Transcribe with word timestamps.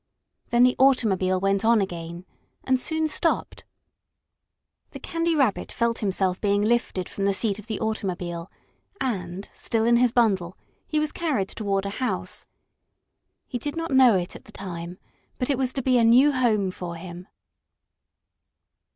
Then 0.49 0.63
the 0.63 0.75
automobile 0.79 1.39
went 1.39 1.63
on 1.63 1.79
again, 1.79 2.25
and 2.63 2.79
soon 2.79 3.07
stopped. 3.07 3.65
The 4.93 4.99
Candy 4.99 5.35
Rabbit 5.35 5.71
felt 5.71 5.99
himself 5.99 6.41
being 6.41 6.63
lifted 6.63 7.07
from 7.07 7.25
the 7.25 7.35
seat 7.35 7.59
of 7.59 7.67
the 7.67 7.79
automobile, 7.79 8.49
and, 8.99 9.47
still 9.53 9.85
in 9.85 9.97
his 9.97 10.11
bundle, 10.11 10.57
he 10.87 10.99
was 10.99 11.11
carried 11.11 11.49
toward 11.49 11.85
a 11.85 11.91
house. 12.01 12.47
He 13.47 13.59
did 13.59 13.75
not 13.75 13.91
know 13.93 14.17
it 14.17 14.35
at 14.35 14.45
the 14.45 14.51
time, 14.51 14.97
but 15.37 15.51
it 15.51 15.57
was 15.59 15.71
to 15.73 15.83
be 15.83 15.99
a 15.99 16.03
new 16.03 16.31
home 16.31 16.71
for 16.71 16.95
him. 16.95 17.27